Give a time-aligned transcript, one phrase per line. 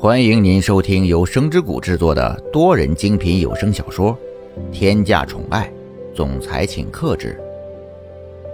[0.00, 4.16] 欢迎您收听由声之谷制作的多人精品有声小说
[4.70, 5.68] 《天价宠爱
[6.14, 7.36] 总裁请克制》，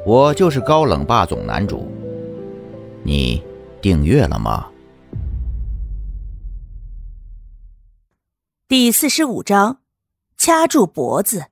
[0.07, 1.93] 我就是高冷霸总男主。
[3.03, 3.43] 你
[3.83, 4.71] 订阅了吗？
[8.67, 9.81] 第四十五章，
[10.39, 11.45] 掐住脖子。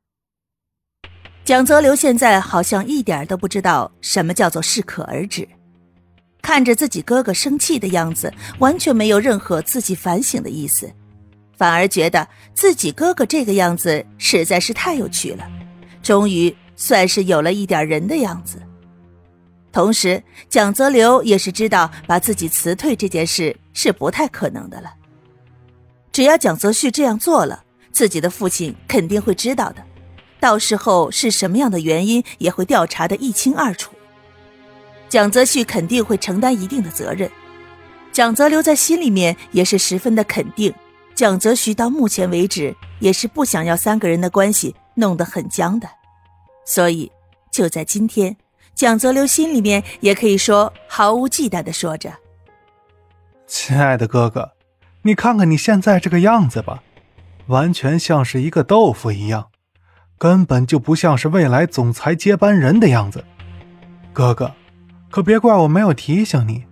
[1.45, 5.47] 蒋泽流现在好像一点都不知道什么叫做适可而止。
[6.43, 10.93] 看着自己哥哥生气的样子，完全没有任何自己反省的意思，
[11.57, 15.49] 反而觉得自己哥哥这个样子实在是太有趣了，
[16.03, 18.61] 终于算是有了一点人的样子。
[19.71, 24.93] 同时，蒋泽流也是知道把自己辞退这件事是不太可能的了。
[26.11, 29.83] 只要蒋泽旭这样做了，自己的父亲肯定会知道的，
[30.39, 33.95] 到时候是什么样的原因也会调查的一清二楚。
[35.13, 37.31] 蒋泽旭肯定会承担一定的责任，
[38.13, 40.73] 蒋泽流在心里面也是十分的肯定。
[41.15, 45.87] 蒋泽旭到目前为止也是不想要三个人的关系弄得很僵的，
[46.65, 47.13] 所以
[47.51, 48.35] 就在今天，
[48.75, 52.11] 蒋泽流心里面也可以说毫无忌惮的说着
[53.47, 54.53] ：“亲爱的哥哥，
[55.03, 56.83] 你看看你现在这个样子吧，
[57.49, 59.51] 完全像是一个豆腐一样，
[60.17, 63.23] 根本就不像是未来总裁接班人的样子，
[64.15, 64.51] 哥哥。”
[65.13, 66.65] 可别怪我没有提醒你，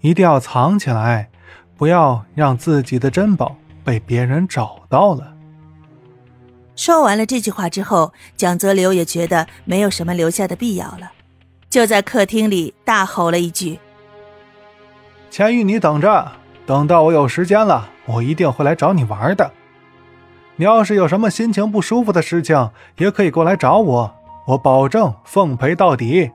[0.00, 1.28] 一定要藏起来，
[1.76, 5.34] 不要让自己的珍宝被别人找到了。
[6.74, 11.12] 说完了这句话之后，蒋泽流也觉得没有什么留下的必要了，
[11.68, 13.78] 就在客厅里大吼了一句
[15.30, 16.32] ：“钱玉，你等着，
[16.64, 19.52] 等到我有时间了，我一定会来找你玩的。
[20.56, 24.14] 你要是有什么心情不舒服的事情，也可以过来找我，
[24.46, 26.30] 我保证奉陪到底。”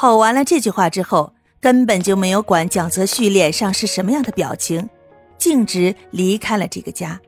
[0.00, 4.88] 吼完了这句话之后，根本就没有管蒋泽旭脸上是什么样的表情，
[5.38, 7.20] 径直离开了这个家，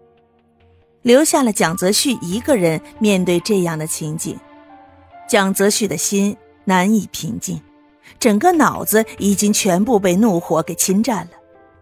[1.02, 4.38] 留下了蒋泽旭一个人面对这样的情景。
[5.28, 7.60] 蒋泽旭的心难以平静，
[8.20, 11.32] 整个脑子已经全部被怒火给侵占了，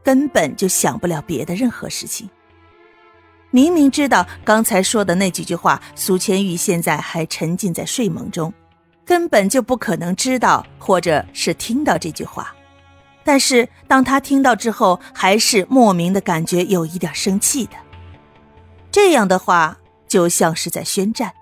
[0.02, 2.30] 根本就想不了别的任何事情。
[3.50, 8.50] 明明知道刚才说的那几句话，苏千玉现在还沉浸在睡梦中。
[9.08, 12.54] 根本就不可能知道，或者是听到这句话，
[13.24, 17.72] 但是当他听到之后，还是莫名的感觉有一点生气的。
[18.90, 21.32] 这样的话，就像是在宣战，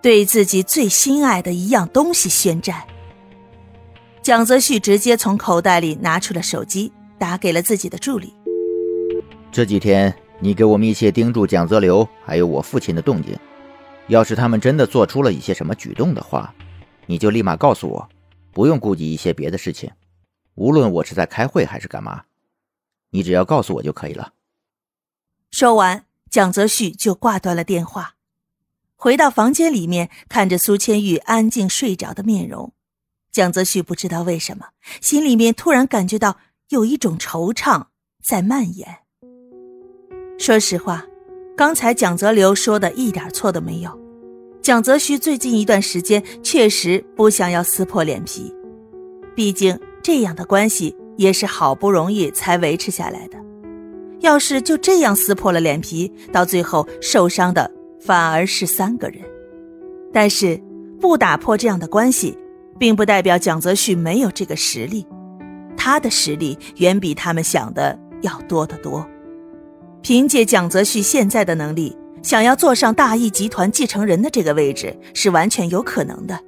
[0.00, 2.84] 对自己最心爱的一样东西宣战。
[4.22, 8.32] 蒋泽旭直接从口袋里拿出了手机，打给了自己的助理。
[9.50, 13.36] 这几天你给我密切盯住蒋泽流还有我父亲的动静，
[14.06, 16.54] 要是他们真的做出了一些什么举动的话。
[17.08, 18.08] 你就立马告诉我，
[18.52, 19.90] 不用顾及一些别的事情，
[20.54, 22.24] 无论我是在开会还是干嘛，
[23.10, 24.34] 你只要告诉我就可以了。
[25.50, 28.16] 说完，蒋泽旭就挂断了电话，
[28.94, 32.74] 回到房间里面，看着苏千玉安静睡着的面容，
[33.32, 34.66] 蒋泽旭不知道为什么，
[35.00, 36.36] 心里面突然感觉到
[36.68, 37.86] 有一种惆怅
[38.22, 38.98] 在蔓延。
[40.38, 41.06] 说实话，
[41.56, 44.07] 刚才蒋泽流说的一点错都没有。
[44.68, 48.54] 蒋泽旭最近一段时间确实不想要撕破脸皮，
[49.34, 53.38] 毕竟这样的关系也是好不容易才维持下来的。
[54.20, 59.22] 要是就这样撕破了脸皮，到最后受伤的反而是三个人。
[60.12, 60.62] 但是
[61.00, 62.36] 不打破这样的关系，
[62.78, 65.06] 并不代表蒋泽旭没有这个实力，
[65.78, 69.08] 他的实力远比他们想的要多得多。
[70.02, 71.96] 凭借蒋泽旭现在的能力。
[72.22, 76.38] 想要坐上大义集团继承人的这个位置是完全有可能的。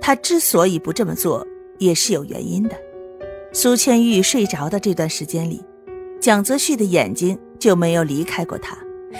[0.00, 1.46] 他之所以不这么做，
[1.78, 2.76] 也是有原因的。
[3.52, 5.62] 苏千玉睡着的这段时间里，
[6.20, 8.76] 蒋泽旭的眼睛就没有离开过他，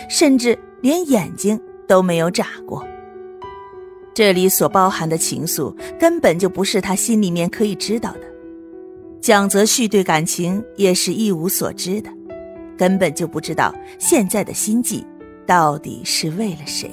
[0.08, 2.86] 甚至连眼睛都没有眨过。
[4.14, 8.20] 这里所包含的情愫，根本就不是他心里面可以知道的。
[9.20, 12.10] 蒋泽旭对感情也是一无所知的，
[12.76, 15.04] 根本就不知道现在的心计。
[15.48, 16.90] 到底是为了谁？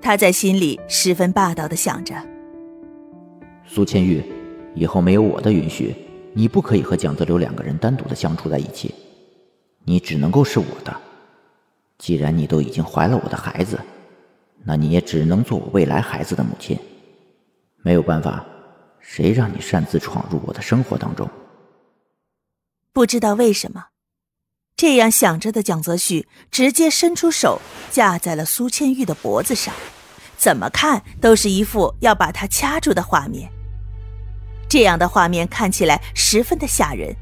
[0.00, 2.14] 他在心里十分霸道的想着。
[3.66, 4.24] 苏千玉，
[4.74, 5.94] 以后没有我的允许，
[6.32, 8.94] 你不可以和蒋泽流两个人单独的相处在一起，
[9.84, 10.96] 你只能够是我的。
[11.98, 13.78] 既然你都已经怀了我的孩子，
[14.64, 16.78] 那你也只能做我未来孩子的母亲。
[17.82, 18.42] 没有办法，
[18.98, 21.28] 谁让你擅自闯入我的生活当中？
[22.94, 23.88] 不知道为什么。
[24.82, 27.60] 这样想着的蒋泽旭，直接伸出手
[27.92, 29.72] 架在了苏千玉的脖子上，
[30.36, 33.48] 怎么看都是一副要把她掐住的画面。
[34.68, 37.14] 这样的画面看起来十分的吓人，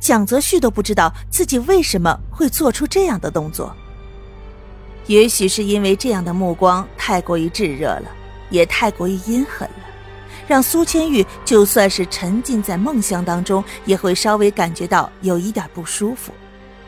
[0.00, 3.72] 蒋泽旭都不知道自己为什么会做出这样的动作。
[5.06, 8.10] 也许是因为这样的目光太过于炙热了，
[8.50, 9.86] 也太过于阴狠了，
[10.48, 16.32] 让苏千玉就算是沉浸在梦乡当中，也会稍微感觉到有一点不舒服，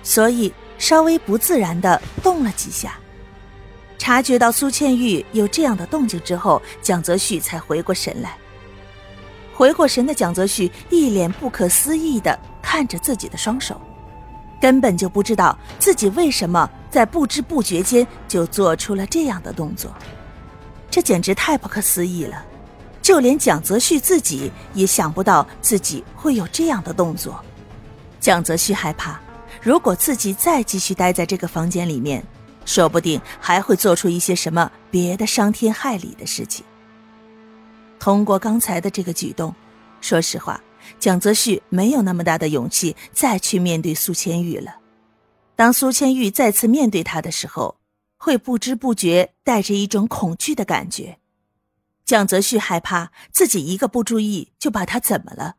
[0.09, 2.99] 所以稍微不自然的动了几下。
[3.99, 8.39] 察觉到苏倩玉有这样的动静之后，蒋泽旭才回过神来。
[9.55, 13.79] 回过神的蒋泽旭一脸不可思议的看着自己的双手，
[14.59, 19.95] 根本就不知道自己为什么在不知不觉间就做出了这样的动作，
[20.91, 22.43] 这简直太不可思议了！
[23.03, 27.45] 就连蒋泽旭自己也想不到自己会有这样的动作。
[28.21, 29.21] 蒋泽旭害怕，
[29.69, 32.25] 如果自己再继续待在这个房间里面，
[32.65, 36.65] 说不定还会做出一些什么别的伤天害理的事情。
[37.99, 39.55] 通过刚才的这个举动，
[40.01, 40.59] 说实话，
[40.99, 44.77] 蒋泽旭没有那么大的勇气再去面对苏千玉了。
[45.55, 47.77] 当苏千玉再次面对他的时候，
[48.17, 51.19] 会不知不觉带着一种恐惧的感觉。
[52.07, 55.57] 蒋泽旭害怕自己一个不注意就把他怎么了，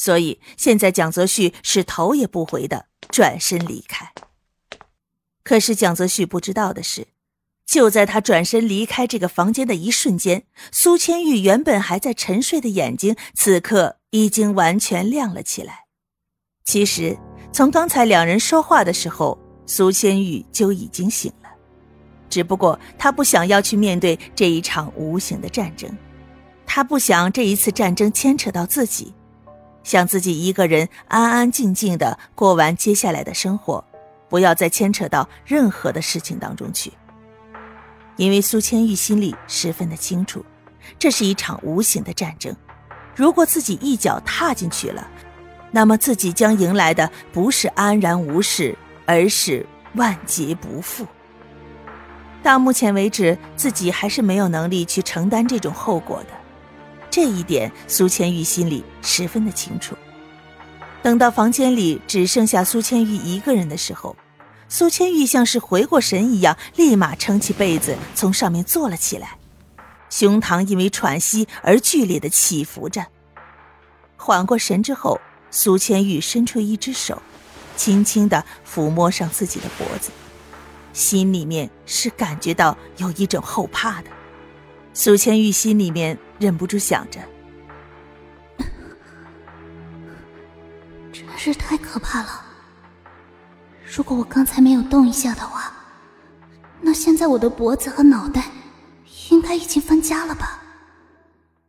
[0.00, 4.14] 所以现在蒋泽旭是头也不回的转身离开。
[5.42, 7.08] 可是蒋泽旭不知道的是。
[7.66, 15.84] 就在他转身离开这个房间的一瞬间，苏千玉原本还在沉睡的眼睛，此刻已经完全亮了起来。
[16.64, 17.16] 其实，
[17.52, 21.50] 从刚才两人说话的时候，苏千玉就已经醒了，
[22.28, 25.96] 只不过他不想要去面对这一场无形的战争，
[26.66, 29.14] 他不想这一次战争牵扯到自己，
[29.82, 33.84] 想自己一个人安安静静的过完接下来的生活，
[34.28, 36.92] 不要再牵扯到任何的事情当中去。
[38.16, 40.44] 因为苏千玉心里十分的清楚，
[40.98, 42.54] 这是一场无形的战争。
[43.16, 45.08] 如果自己一脚踏进去了，
[45.70, 51.06] 那么自己将迎来的不是安然无事，而是万劫不复。
[52.42, 56.30] 到目前为止，自己还是没有能力去承担这种后果的，
[57.10, 59.96] 这一点苏千玉心里十分的清楚。
[61.02, 64.16] 等到房间里只剩下苏千玉一个人的时候。
[64.72, 69.36] 苏千玉像是回过神一样，立马撑起被子，从上面坐了起来，
[70.08, 73.04] 胸膛因为喘息而剧烈的起伏着。
[74.16, 75.20] 缓过神之后，
[75.50, 77.20] 苏千玉伸出一只手，
[77.76, 80.12] 轻轻的抚摸上自己的脖子，
[80.92, 84.10] 心里面是感觉到有一种后怕的。
[84.94, 87.20] 苏千玉心里面忍不住想着：
[91.12, 92.42] 真是太可怕了。
[93.84, 95.70] 如果我刚才没有动一下的话，
[96.80, 98.44] 那现在我的脖子和脑袋
[99.30, 100.62] 应该已经分家了吧？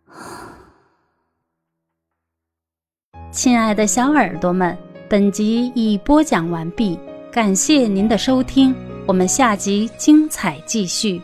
[3.30, 4.78] 亲爱的小耳朵们，
[5.10, 6.98] 本集已播讲完毕，
[7.30, 8.74] 感谢您的收听，
[9.06, 11.22] 我们下集精彩继续。